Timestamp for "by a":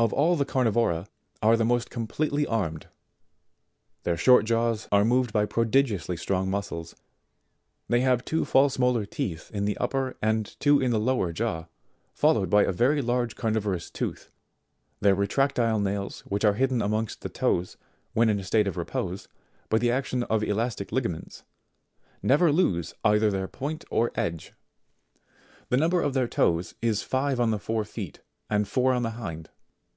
12.48-12.72